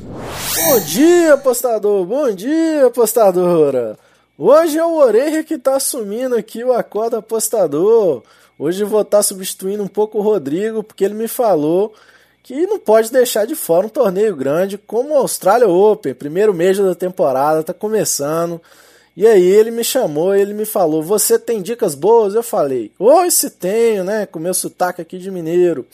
Bom 0.00 0.80
dia, 0.86 1.34
apostador! 1.34 2.04
Bom 2.04 2.30
dia, 2.30 2.86
apostadora! 2.86 3.98
Hoje 4.38 4.78
é 4.78 4.84
o 4.84 4.94
Oreia 4.94 5.42
que 5.42 5.54
está 5.54 5.74
assumindo 5.74 6.36
aqui 6.36 6.62
o 6.62 6.72
acordo 6.72 7.16
apostador. 7.16 8.22
Hoje 8.56 8.84
vou 8.84 9.00
estar 9.00 9.16
tá 9.16 9.22
substituindo 9.24 9.82
um 9.82 9.88
pouco 9.88 10.18
o 10.18 10.22
Rodrigo, 10.22 10.84
porque 10.84 11.04
ele 11.04 11.14
me 11.14 11.26
falou 11.26 11.92
que 12.44 12.64
não 12.64 12.78
pode 12.78 13.10
deixar 13.10 13.44
de 13.44 13.56
fora 13.56 13.86
um 13.86 13.90
torneio 13.90 14.36
grande 14.36 14.78
como 14.78 15.14
o 15.14 15.18
Australia 15.18 15.68
Open, 15.68 16.14
primeiro 16.14 16.54
mês 16.54 16.78
da 16.78 16.94
temporada, 16.94 17.60
está 17.60 17.74
começando. 17.74 18.62
E 19.18 19.26
aí 19.26 19.42
ele 19.42 19.72
me 19.72 19.82
chamou, 19.82 20.32
ele 20.32 20.54
me 20.54 20.64
falou: 20.64 21.02
"Você 21.02 21.40
tem 21.40 21.60
dicas 21.60 21.96
boas?" 21.96 22.36
Eu 22.36 22.42
falei: 22.44 22.92
"Oi, 23.00 23.28
se 23.32 23.50
tenho, 23.50 24.04
né, 24.04 24.26
com 24.26 24.38
meu 24.38 24.54
sotaque 24.54 25.02
aqui 25.02 25.18
de 25.18 25.28
mineiro". 25.28 25.84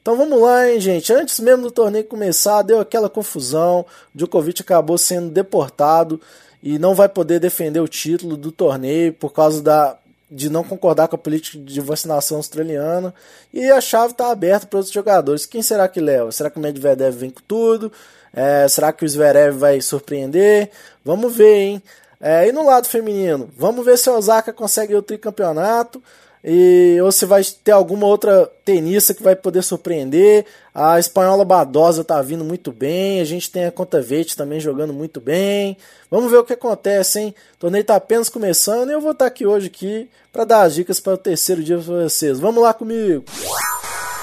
Então 0.00 0.16
vamos 0.16 0.42
lá, 0.42 0.68
hein, 0.68 0.80
gente. 0.80 1.12
Antes 1.12 1.38
mesmo 1.38 1.62
do 1.62 1.70
torneio 1.70 2.04
começar, 2.04 2.60
deu 2.62 2.80
aquela 2.80 3.08
confusão. 3.08 3.86
Djokovic 4.12 4.62
acabou 4.62 4.98
sendo 4.98 5.30
deportado 5.30 6.20
e 6.60 6.76
não 6.76 6.92
vai 6.92 7.08
poder 7.08 7.38
defender 7.38 7.78
o 7.78 7.86
título 7.86 8.36
do 8.36 8.50
torneio 8.50 9.12
por 9.12 9.32
causa 9.32 9.62
da 9.62 9.96
de 10.28 10.50
não 10.50 10.64
concordar 10.64 11.06
com 11.06 11.14
a 11.14 11.18
política 11.18 11.58
de 11.58 11.80
vacinação 11.80 12.38
australiana 12.38 13.14
e 13.54 13.70
a 13.70 13.80
chave 13.80 14.10
está 14.10 14.32
aberta 14.32 14.66
para 14.66 14.78
outros 14.78 14.92
jogadores. 14.92 15.46
Quem 15.46 15.62
será 15.62 15.86
que 15.86 16.00
leva? 16.00 16.32
Será 16.32 16.50
que 16.50 16.58
o 16.58 16.60
Medvedev 16.60 17.14
vem 17.14 17.30
com 17.30 17.42
tudo? 17.46 17.92
É, 18.34 18.66
será 18.66 18.92
que 18.92 19.04
o 19.04 19.08
Zverev 19.08 19.56
vai 19.56 19.80
surpreender? 19.80 20.70
Vamos 21.04 21.32
ver, 21.32 21.54
hein? 21.54 21.82
É, 22.24 22.48
e 22.48 22.52
no 22.52 22.64
lado 22.64 22.86
feminino, 22.86 23.50
vamos 23.58 23.84
ver 23.84 23.98
se 23.98 24.08
a 24.08 24.12
Osaka 24.12 24.52
consegue 24.52 24.94
o 24.94 25.02
tricampeonato. 25.02 26.00
E, 26.44 26.98
ou 27.00 27.12
se 27.12 27.24
vai 27.24 27.42
ter 27.62 27.70
alguma 27.70 28.06
outra 28.06 28.50
tenista 28.64 29.14
que 29.14 29.22
vai 29.22 29.34
poder 29.36 29.62
surpreender. 29.62 30.44
A 30.74 30.98
espanhola 30.98 31.44
Badosa 31.44 32.02
tá 32.02 32.20
vindo 32.22 32.44
muito 32.44 32.72
bem. 32.72 33.20
A 33.20 33.24
gente 33.24 33.50
tem 33.50 33.66
a 33.66 33.72
Conta 33.72 34.00
Verde 34.00 34.36
também 34.36 34.58
jogando 34.58 34.92
muito 34.92 35.20
bem. 35.20 35.76
Vamos 36.10 36.30
ver 36.30 36.38
o 36.38 36.44
que 36.44 36.52
acontece, 36.52 37.20
hein? 37.20 37.34
O 37.54 37.58
torneio 37.60 37.84
tá 37.84 37.96
apenas 37.96 38.28
começando 38.28 38.90
e 38.90 38.92
eu 38.92 39.00
vou 39.00 39.12
estar 39.12 39.24
tá 39.24 39.28
aqui 39.28 39.46
hoje 39.46 39.68
aqui 39.68 40.08
para 40.32 40.44
dar 40.44 40.62
as 40.62 40.74
dicas 40.74 40.98
para 40.98 41.14
o 41.14 41.18
terceiro 41.18 41.62
dia 41.62 41.78
para 41.78 42.04
vocês. 42.04 42.40
Vamos 42.40 42.62
lá 42.62 42.74
comigo. 42.74 43.24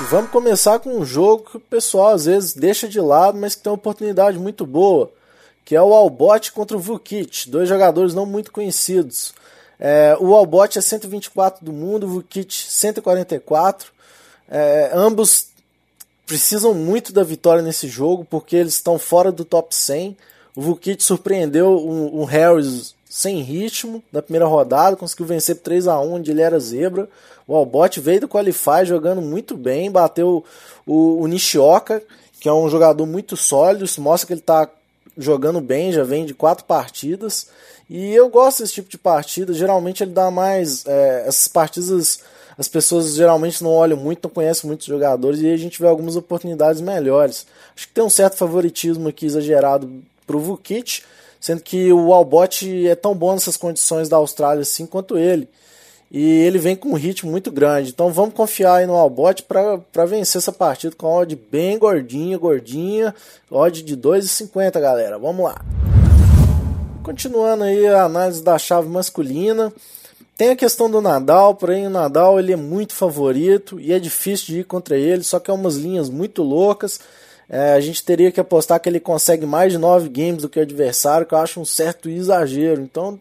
E 0.02 0.04
vamos 0.10 0.30
começar 0.30 0.80
com 0.80 0.98
um 0.98 1.06
jogo 1.06 1.50
que 1.50 1.58
o 1.58 1.62
pessoal 1.62 2.10
às 2.10 2.26
vezes 2.26 2.54
deixa 2.54 2.88
de 2.88 3.00
lado, 3.00 3.38
mas 3.38 3.56
que 3.56 3.64
tem 3.64 3.72
uma 3.72 3.78
oportunidade 3.78 4.38
muito 4.38 4.66
boa 4.66 5.10
que 5.70 5.76
é 5.76 5.82
o 5.84 5.94
Albot 5.94 6.52
contra 6.52 6.76
o 6.76 6.80
Vukic, 6.80 7.48
dois 7.48 7.70
jogadores 7.70 8.16
não 8.16 8.26
muito 8.26 8.52
conhecidos. 8.52 9.36
É, 9.80 10.18
o 10.20 10.34
Albot 10.34 10.80
é 10.80 10.82
124 10.82 11.64
do 11.64 11.72
mundo, 11.72 12.08
o 12.08 12.10
Vukic 12.10 12.52
144. 12.52 13.92
É, 14.50 14.90
ambos 14.96 15.50
precisam 16.26 16.74
muito 16.74 17.14
da 17.14 17.24
vitória 17.24 17.62
nesse 17.62 17.88
jogo 17.88 18.26
porque 18.28 18.56
eles 18.56 18.74
estão 18.74 18.98
fora 18.98 19.32
do 19.32 19.46
top 19.46 19.76
100. 19.76 20.18
O 20.56 20.62
Vukic 20.64 21.04
surpreendeu 21.04 21.78
um 21.78 22.24
Harris 22.24 22.96
sem 23.08 23.44
ritmo 23.44 24.02
na 24.12 24.24
primeira 24.24 24.48
rodada, 24.48 24.96
conseguiu 24.96 25.28
vencer 25.28 25.58
por 25.58 25.66
3 25.66 25.88
a 25.88 26.02
1 26.02 26.14
onde 26.14 26.32
ele 26.32 26.42
era 26.42 26.60
zebra. 26.60 27.08
O 27.48 27.56
Albot 27.56 28.00
veio 28.00 28.22
do 28.22 28.28
Qualify 28.28 28.86
jogando 28.86 29.22
muito 29.22 29.56
bem, 29.56 29.92
bateu 29.92 30.44
o, 30.84 31.22
o 31.22 31.28
Nishioka, 31.28 32.02
que 32.40 32.50
é 32.50 32.54
um 32.54 32.68
jogador 32.68 33.06
muito 33.06 33.38
sólido, 33.38 33.86
isso 33.86 34.02
mostra 34.02 34.26
que 34.26 34.34
ele 34.34 34.40
está 34.40 34.68
jogando 35.18 35.62
bem, 35.62 35.92
já 35.92 36.04
vem 36.04 36.26
de 36.26 36.34
quatro 36.34 36.66
partidas. 36.66 37.48
E 37.90 38.14
eu 38.14 38.30
gosto 38.30 38.62
desse 38.62 38.74
tipo 38.74 38.90
de 38.90 38.98
partida. 38.98 39.54
Geralmente 39.54 40.04
ele 40.04 40.12
dá 40.12 40.30
mais. 40.30 40.86
É, 40.86 41.24
essas 41.28 41.48
partidas 41.48 42.20
as 42.60 42.68
pessoas 42.68 43.16
geralmente 43.16 43.64
não 43.64 43.72
olham 43.72 43.96
muito, 43.96 44.26
não 44.26 44.30
conhecem 44.30 44.68
muitos 44.68 44.86
jogadores, 44.86 45.40
e 45.40 45.50
a 45.50 45.56
gente 45.56 45.82
vê 45.82 45.88
algumas 45.88 46.18
oportunidades 46.18 46.82
melhores. 46.82 47.48
Acho 47.74 47.88
que 47.88 47.94
tem 47.94 48.04
um 48.04 48.10
certo 48.10 48.36
favoritismo 48.36 49.08
aqui 49.08 49.26
exagerado 49.26 49.90
para 50.28 50.36
o 50.36 50.42
Vukic, 50.42 51.04
sendo 51.40 51.62
que 51.62 51.94
o 51.94 52.14
Albot 52.14 52.86
é 52.86 52.96
tão 52.96 53.16
bom 53.16 53.32
nessas 53.32 53.56
condições 53.56 54.10
da 54.10 54.18
Austrália 54.18 54.64
assim 54.64 54.86
quanto 54.86 55.18
ele. 55.18 55.48
E 56.12 56.24
ele 56.24 56.58
vem 56.58 56.76
com 56.76 56.90
um 56.90 56.96
ritmo 56.96 57.30
muito 57.30 57.52
grande. 57.52 57.92
Então 57.92 58.12
vamos 58.12 58.34
confiar 58.34 58.76
aí 58.76 58.88
no 58.88 58.96
Albot 58.96 59.44
para 59.44 60.06
vencer 60.06 60.40
essa 60.40 60.52
partida 60.52 60.96
com 60.96 61.08
a 61.08 61.22
odd 61.22 61.36
bem 61.52 61.78
gordinha, 61.78 62.38
gordinha. 62.38 63.14
Odd 63.50 63.84
de 63.84 63.96
2,50, 63.96 64.80
galera. 64.80 65.20
Vamos 65.20 65.46
lá. 65.46 65.62
Continuando 67.04 67.64
aí 67.64 67.88
a 67.88 68.04
análise 68.04 68.44
da 68.44 68.58
chave 68.58 68.90
masculina. 68.90 69.72
Tem 70.36 70.52
a 70.52 70.56
questão 70.56 70.90
do 70.90 71.02
Nadal, 71.02 71.54
porém 71.54 71.86
o 71.86 71.90
Nadal 71.90 72.40
ele 72.40 72.54
é 72.54 72.56
muito 72.56 72.94
favorito 72.94 73.80
e 73.80 73.92
é 73.92 74.00
difícil 74.00 74.46
de 74.48 74.60
ir 74.62 74.64
contra 74.64 74.98
ele, 74.98 75.22
só 75.22 75.38
que 75.38 75.52
é 75.52 75.54
umas 75.54 75.76
linhas 75.76 76.10
muito 76.10 76.42
loucas. 76.42 77.00
É, 77.50 77.74
a 77.74 77.80
gente 77.82 78.04
teria 78.04 78.32
que 78.32 78.40
apostar 78.40 78.80
que 78.80 78.88
ele 78.88 79.00
consegue 79.00 79.46
mais 79.46 79.74
de 79.74 79.78
9 79.78 80.08
games 80.08 80.42
do 80.42 80.48
que 80.48 80.58
o 80.58 80.62
adversário, 80.62 81.26
que 81.26 81.34
eu 81.34 81.40
acho 81.40 81.60
um 81.60 81.66
certo 81.66 82.10
exagero. 82.10 82.82
Então, 82.82 83.20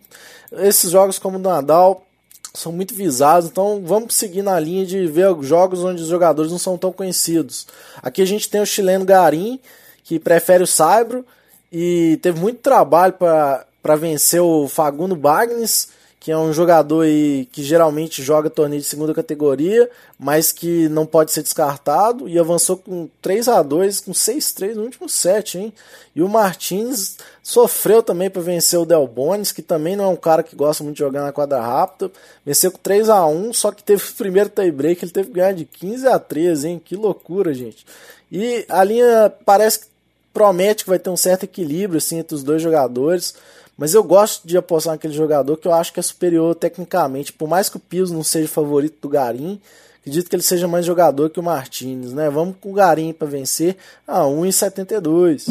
esses 0.52 0.90
jogos 0.90 1.18
como 1.18 1.38
o 1.38 1.40
Nadal, 1.40 2.06
são 2.54 2.72
muito 2.72 2.94
visados, 2.94 3.48
então 3.48 3.82
vamos 3.84 4.14
seguir 4.14 4.42
na 4.42 4.58
linha 4.58 4.84
de 4.84 5.06
ver 5.06 5.34
jogos 5.42 5.84
onde 5.84 6.02
os 6.02 6.08
jogadores 6.08 6.50
não 6.50 6.58
são 6.58 6.76
tão 6.76 6.92
conhecidos. 6.92 7.66
Aqui 8.02 8.22
a 8.22 8.26
gente 8.26 8.48
tem 8.48 8.60
o 8.60 8.66
chileno 8.66 9.04
Garim, 9.04 9.60
que 10.02 10.18
prefere 10.18 10.62
o 10.62 10.66
Saibro 10.66 11.24
e 11.70 12.18
teve 12.22 12.40
muito 12.40 12.60
trabalho 12.60 13.12
para 13.12 13.96
vencer 13.96 14.40
o 14.40 14.66
Fagundo 14.68 15.14
Bagnes, 15.14 15.88
que 16.20 16.32
é 16.32 16.36
um 16.36 16.52
jogador 16.52 17.02
aí 17.02 17.48
que 17.52 17.62
geralmente 17.62 18.22
joga 18.22 18.50
torneio 18.50 18.82
de 18.82 18.88
segunda 18.88 19.14
categoria, 19.14 19.88
mas 20.18 20.50
que 20.50 20.88
não 20.88 21.06
pode 21.06 21.32
ser 21.32 21.42
descartado, 21.42 22.28
e 22.28 22.38
avançou 22.38 22.76
com 22.76 23.08
3 23.22 23.48
a 23.48 23.62
2 23.62 24.00
com 24.00 24.12
6-3 24.12 24.74
no 24.74 24.82
último 24.82 25.08
set, 25.08 25.56
hein? 25.58 25.72
E 26.14 26.22
o 26.22 26.28
Martins 26.28 27.18
sofreu 27.42 28.02
também 28.02 28.28
para 28.28 28.42
vencer 28.42 28.78
o 28.78 28.84
Del 28.84 29.06
Bones, 29.06 29.52
que 29.52 29.62
também 29.62 29.94
não 29.94 30.06
é 30.06 30.08
um 30.08 30.16
cara 30.16 30.42
que 30.42 30.56
gosta 30.56 30.82
muito 30.82 30.96
de 30.96 31.04
jogar 31.04 31.22
na 31.22 31.32
quadra 31.32 31.60
rápida, 31.60 32.10
venceu 32.44 32.72
com 32.72 32.78
3 32.78 33.08
a 33.08 33.24
1 33.24 33.52
só 33.52 33.70
que 33.70 33.84
teve 33.84 34.02
o 34.02 34.14
primeiro 34.14 34.50
tie 34.50 34.72
break, 34.72 35.04
ele 35.04 35.12
teve 35.12 35.28
que 35.28 35.34
ganhar 35.34 35.52
de 35.52 35.64
15 35.64 36.08
a 36.08 36.18
13, 36.18 36.68
hein? 36.68 36.82
Que 36.84 36.96
loucura, 36.96 37.54
gente. 37.54 37.86
E 38.30 38.66
a 38.68 38.82
linha 38.82 39.32
parece 39.44 39.80
que 39.80 39.86
promete 40.34 40.84
que 40.84 40.90
vai 40.90 40.98
ter 40.98 41.10
um 41.10 41.16
certo 41.16 41.44
equilíbrio 41.44 41.98
assim 41.98 42.18
entre 42.18 42.34
os 42.34 42.42
dois 42.42 42.60
jogadores. 42.60 43.34
Mas 43.78 43.94
eu 43.94 44.02
gosto 44.02 44.44
de 44.44 44.58
apostar 44.58 44.94
naquele 44.94 45.14
jogador 45.14 45.56
que 45.56 45.68
eu 45.68 45.72
acho 45.72 45.92
que 45.92 46.00
é 46.00 46.02
superior 46.02 46.52
tecnicamente. 46.56 47.32
Por 47.32 47.48
mais 47.48 47.68
que 47.68 47.76
o 47.76 47.80
Pios 47.80 48.10
não 48.10 48.24
seja 48.24 48.48
favorito 48.48 48.96
do 49.00 49.08
Garim, 49.08 49.60
acredito 50.00 50.28
que 50.28 50.34
ele 50.34 50.42
seja 50.42 50.66
mais 50.66 50.84
jogador 50.84 51.30
que 51.30 51.38
o 51.38 51.42
Martinez, 51.44 52.12
né? 52.12 52.28
Vamos 52.28 52.56
com 52.60 52.72
o 52.72 52.74
Garim 52.74 53.12
para 53.12 53.28
vencer 53.28 53.76
a 54.04 54.22
1,72. 54.22 55.44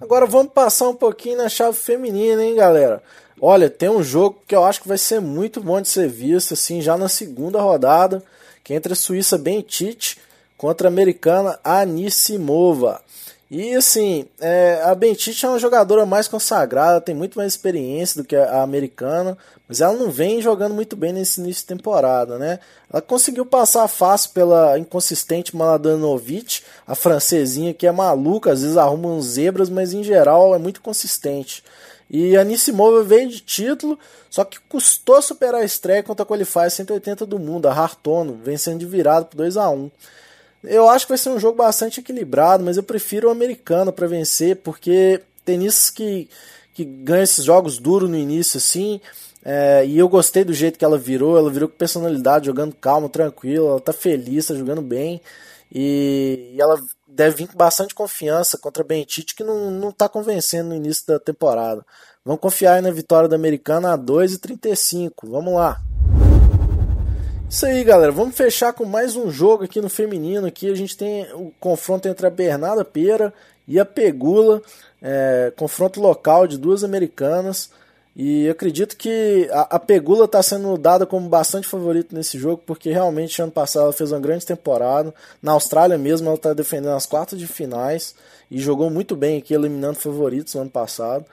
Agora 0.00 0.26
vamos 0.26 0.52
passar 0.52 0.88
um 0.88 0.94
pouquinho 0.94 1.38
na 1.38 1.48
chave 1.48 1.76
feminina, 1.76 2.44
hein, 2.44 2.54
galera? 2.54 3.02
Olha, 3.40 3.68
tem 3.68 3.88
um 3.88 4.02
jogo 4.02 4.38
que 4.46 4.54
eu 4.54 4.64
acho 4.64 4.80
que 4.80 4.88
vai 4.88 4.98
ser 4.98 5.20
muito 5.20 5.60
bom 5.60 5.80
de 5.80 5.88
ser 5.88 6.08
visto, 6.08 6.54
assim, 6.54 6.80
já 6.80 6.96
na 6.96 7.08
segunda 7.08 7.60
rodada, 7.60 8.22
que 8.62 8.72
é 8.72 8.76
entre 8.76 8.92
a 8.92 8.96
Suíça 8.96 9.36
Bentite 9.36 10.18
contra 10.56 10.86
a 10.86 10.90
americana 10.90 11.58
Anissimova. 11.64 13.02
E 13.56 13.72
assim, 13.76 14.26
é, 14.40 14.82
a 14.82 14.96
Bentite 14.96 15.46
é 15.46 15.48
uma 15.48 15.60
jogadora 15.60 16.04
mais 16.04 16.26
consagrada, 16.26 17.00
tem 17.00 17.14
muito 17.14 17.38
mais 17.38 17.52
experiência 17.52 18.20
do 18.20 18.26
que 18.26 18.34
a, 18.34 18.62
americana, 18.62 19.38
mas 19.68 19.80
ela 19.80 19.94
não 19.94 20.10
vem 20.10 20.42
jogando 20.42 20.74
muito 20.74 20.96
bem 20.96 21.12
nesse 21.12 21.40
início 21.40 21.62
de 21.62 21.68
temporada, 21.68 22.36
né? 22.36 22.58
Ela 22.92 23.00
conseguiu 23.00 23.46
passar 23.46 23.86
fácil 23.86 24.30
pela 24.30 24.76
inconsistente 24.76 25.54
Maladanovic, 25.54 26.62
a 26.84 26.96
francesinha 26.96 27.72
que 27.72 27.86
é 27.86 27.92
maluca, 27.92 28.50
às 28.50 28.62
vezes 28.62 28.76
arruma 28.76 29.10
uns 29.10 29.26
zebras, 29.26 29.70
mas 29.70 29.92
em 29.92 30.02
geral 30.02 30.52
é 30.52 30.58
muito 30.58 30.80
consistente. 30.80 31.62
E 32.10 32.36
a 32.36 32.42
Nissimova 32.42 33.04
veio 33.04 33.28
de 33.28 33.38
título, 33.38 33.96
só 34.28 34.42
que 34.44 34.58
custou 34.68 35.22
superar 35.22 35.60
a 35.60 35.64
estreia 35.64 36.02
contra 36.02 36.24
a 36.24 36.26
Qualify 36.26 36.68
180 36.68 37.24
do 37.24 37.38
mundo, 37.38 37.68
a 37.68 37.72
Hartono, 37.72 38.36
vencendo 38.42 38.80
de 38.80 38.86
virada 38.86 39.26
por 39.26 39.36
2 39.36 39.56
a 39.56 39.70
1 39.70 39.92
eu 40.64 40.88
acho 40.88 41.06
que 41.06 41.12
vai 41.12 41.18
ser 41.18 41.30
um 41.30 41.38
jogo 41.38 41.58
bastante 41.58 42.00
equilibrado, 42.00 42.64
mas 42.64 42.76
eu 42.76 42.82
prefiro 42.82 43.28
o 43.28 43.30
americano 43.30 43.92
para 43.92 44.06
vencer, 44.06 44.56
porque 44.56 45.20
tenistas 45.44 45.90
que, 45.90 46.28
que 46.74 46.84
ganham 46.84 47.22
esses 47.22 47.44
jogos 47.44 47.78
duros 47.78 48.08
no 48.08 48.16
início, 48.16 48.58
assim. 48.58 49.00
É, 49.44 49.84
e 49.86 49.98
eu 49.98 50.08
gostei 50.08 50.42
do 50.42 50.54
jeito 50.54 50.78
que 50.78 50.84
ela 50.84 50.96
virou. 50.96 51.36
Ela 51.36 51.50
virou 51.50 51.68
com 51.68 51.76
personalidade, 51.76 52.46
jogando 52.46 52.74
calmo, 52.74 53.08
tranquilo. 53.08 53.68
Ela 53.68 53.80
tá 53.80 53.92
feliz, 53.92 54.46
tá 54.46 54.54
jogando 54.54 54.80
bem. 54.80 55.20
E, 55.72 56.52
e 56.54 56.60
ela 56.60 56.82
deve 57.06 57.36
vir 57.36 57.48
com 57.48 57.56
bastante 57.56 57.94
confiança 57.94 58.58
contra 58.58 58.82
a 58.82 58.86
Bentite, 58.86 59.34
que 59.34 59.44
não, 59.44 59.70
não 59.70 59.92
tá 59.92 60.08
convencendo 60.08 60.70
no 60.70 60.74
início 60.74 61.06
da 61.06 61.18
temporada. 61.18 61.84
Vamos 62.24 62.40
confiar 62.40 62.80
na 62.80 62.90
vitória 62.90 63.28
da 63.28 63.36
americana 63.36 63.92
a 63.92 63.98
2,35. 63.98 65.12
Vamos 65.24 65.54
lá. 65.54 65.80
Isso 67.54 67.66
aí, 67.66 67.84
galera. 67.84 68.10
Vamos 68.10 68.34
fechar 68.34 68.72
com 68.72 68.84
mais 68.84 69.14
um 69.14 69.30
jogo 69.30 69.62
aqui 69.62 69.80
no 69.80 69.88
feminino. 69.88 70.44
Aqui 70.44 70.68
a 70.68 70.74
gente 70.74 70.96
tem 70.96 71.22
o 71.34 71.52
confronto 71.60 72.08
entre 72.08 72.26
a 72.26 72.30
Bernarda 72.30 72.84
Pera 72.84 73.32
e 73.68 73.78
a 73.78 73.84
Pegula. 73.84 74.60
É, 75.00 75.52
confronto 75.56 76.00
local 76.00 76.48
de 76.48 76.58
duas 76.58 76.82
americanas. 76.82 77.70
E 78.16 78.48
acredito 78.48 78.96
que 78.96 79.48
a, 79.52 79.76
a 79.76 79.78
Pegula 79.78 80.24
está 80.24 80.42
sendo 80.42 80.76
dada 80.76 81.06
como 81.06 81.28
bastante 81.28 81.68
favorito 81.68 82.12
nesse 82.12 82.36
jogo, 82.36 82.60
porque 82.66 82.90
realmente 82.90 83.40
ano 83.40 83.52
passado 83.52 83.84
ela 83.84 83.92
fez 83.92 84.10
uma 84.10 84.18
grande 84.18 84.44
temporada. 84.44 85.14
Na 85.40 85.52
Austrália 85.52 85.96
mesmo, 85.96 86.26
ela 86.26 86.34
está 86.34 86.52
defendendo 86.54 86.96
as 86.96 87.06
quartas 87.06 87.38
de 87.38 87.46
finais 87.46 88.16
e 88.50 88.58
jogou 88.58 88.90
muito 88.90 89.14
bem 89.14 89.38
aqui, 89.38 89.54
eliminando 89.54 89.94
favoritos 89.94 90.54
no 90.54 90.62
ano 90.62 90.70
passado. 90.70 91.24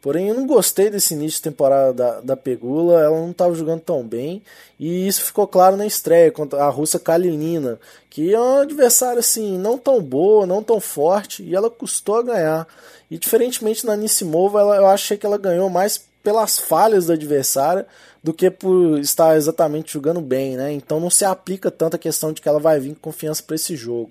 Porém, 0.00 0.28
eu 0.28 0.34
não 0.34 0.46
gostei 0.46 0.90
desse 0.90 1.14
início 1.14 1.38
de 1.38 1.42
temporada 1.42 1.92
da, 1.92 2.20
da 2.20 2.36
Pegula, 2.36 3.02
ela 3.02 3.18
não 3.18 3.32
estava 3.32 3.54
jogando 3.54 3.80
tão 3.80 4.06
bem, 4.06 4.42
e 4.78 5.08
isso 5.08 5.24
ficou 5.24 5.46
claro 5.46 5.76
na 5.76 5.86
estreia 5.86 6.30
contra 6.30 6.62
a 6.62 6.68
russa 6.68 7.00
Kalilina, 7.00 7.80
que 8.08 8.32
é 8.32 8.38
uma 8.38 8.62
adversária 8.62 9.18
assim, 9.18 9.58
não 9.58 9.76
tão 9.76 10.00
boa, 10.00 10.46
não 10.46 10.62
tão 10.62 10.80
forte, 10.80 11.42
e 11.42 11.54
ela 11.54 11.68
custou 11.68 12.16
a 12.16 12.22
ganhar. 12.22 12.66
E 13.10 13.18
diferentemente 13.18 13.84
na 13.84 13.96
Nissimova, 13.96 14.60
ela, 14.60 14.76
eu 14.76 14.86
achei 14.86 15.16
que 15.16 15.26
ela 15.26 15.36
ganhou 15.36 15.68
mais 15.68 16.00
pelas 16.22 16.58
falhas 16.58 17.06
do 17.06 17.12
adversário 17.12 17.84
do 18.22 18.34
que 18.34 18.50
por 18.50 18.98
estar 18.98 19.36
exatamente 19.36 19.92
jogando 19.92 20.20
bem, 20.20 20.56
né? 20.56 20.72
Então 20.72 21.00
não 21.00 21.10
se 21.10 21.24
aplica 21.24 21.70
tanto 21.70 21.96
a 21.96 21.98
questão 21.98 22.32
de 22.32 22.40
que 22.40 22.48
ela 22.48 22.60
vai 22.60 22.78
vir 22.78 22.94
com 22.94 23.10
confiança 23.10 23.42
para 23.42 23.56
esse 23.56 23.74
jogo. 23.76 24.10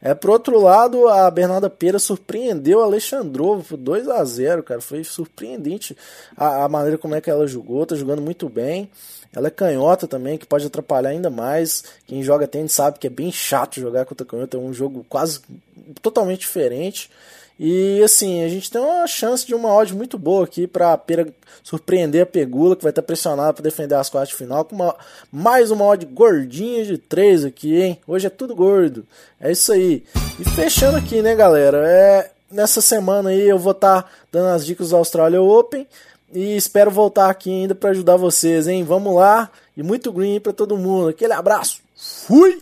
É, 0.00 0.14
por 0.14 0.30
outro 0.30 0.60
lado, 0.60 1.08
a 1.08 1.30
Bernarda 1.30 1.70
Pera 1.70 1.98
surpreendeu 1.98 2.82
a 2.82 2.84
Alexandrova 2.84 3.62
por 3.62 3.76
2 3.76 4.08
a 4.08 4.24
0 4.24 4.62
cara. 4.62 4.80
Foi 4.80 5.02
surpreendente 5.02 5.96
a, 6.36 6.64
a, 6.64 6.68
maneira 6.68 6.98
como 6.98 7.14
é 7.14 7.20
que 7.20 7.30
ela 7.30 7.46
jogou, 7.46 7.86
tá 7.86 7.96
jogando 7.96 8.22
muito 8.22 8.48
bem. 8.48 8.90
Ela 9.34 9.48
é 9.48 9.50
canhota 9.50 10.06
também, 10.06 10.38
que 10.38 10.46
pode 10.46 10.66
atrapalhar 10.66 11.10
ainda 11.10 11.30
mais. 11.30 11.84
Quem 12.06 12.22
joga 12.22 12.46
tênis 12.46 12.72
sabe 12.72 12.98
que 12.98 13.06
é 13.06 13.10
bem 13.10 13.32
chato 13.32 13.80
jogar 13.80 14.04
contra 14.04 14.26
canhota, 14.26 14.56
é 14.56 14.60
um 14.60 14.72
jogo 14.72 15.04
quase 15.08 15.40
totalmente 16.02 16.40
diferente. 16.40 17.10
E 17.58 18.02
assim, 18.02 18.44
a 18.44 18.48
gente 18.48 18.70
tem 18.70 18.80
uma 18.80 19.06
chance 19.06 19.46
de 19.46 19.54
uma 19.54 19.72
odd 19.72 19.94
muito 19.94 20.18
boa 20.18 20.44
aqui 20.44 20.66
para 20.66 21.00
surpreender 21.62 22.22
a 22.22 22.26
Pegula, 22.26 22.76
que 22.76 22.82
vai 22.82 22.90
estar 22.90 23.02
pressionada 23.02 23.52
para 23.54 23.62
defender 23.62 23.94
as 23.94 24.10
quartas 24.10 24.28
de 24.30 24.36
final, 24.36 24.64
com 24.64 24.74
uma, 24.74 24.94
mais 25.32 25.70
uma 25.70 25.84
odd 25.86 26.04
gordinha 26.04 26.84
de 26.84 26.98
3 26.98 27.46
aqui, 27.46 27.80
hein? 27.80 27.98
Hoje 28.06 28.26
é 28.26 28.30
tudo 28.30 28.54
gordo. 28.54 29.06
É 29.40 29.50
isso 29.50 29.72
aí. 29.72 30.04
E 30.38 30.44
fechando 30.44 30.98
aqui, 30.98 31.22
né, 31.22 31.34
galera? 31.34 31.82
É, 31.88 32.30
nessa 32.50 32.82
semana 32.82 33.30
aí 33.30 33.48
eu 33.48 33.58
vou 33.58 33.72
estar 33.72 34.02
tá 34.02 34.08
dando 34.30 34.48
as 34.48 34.66
dicas 34.66 34.90
do 34.90 34.96
Australia 34.96 35.40
Open 35.40 35.86
e 36.32 36.56
espero 36.56 36.90
voltar 36.90 37.30
aqui 37.30 37.50
ainda 37.50 37.74
para 37.74 37.90
ajudar 37.90 38.16
vocês, 38.16 38.68
hein? 38.68 38.84
Vamos 38.84 39.14
lá 39.14 39.50
e 39.74 39.82
muito 39.82 40.12
green 40.12 40.40
para 40.40 40.52
todo 40.52 40.76
mundo. 40.76 41.08
Aquele 41.08 41.32
abraço. 41.32 41.80
Fui! 41.96 42.60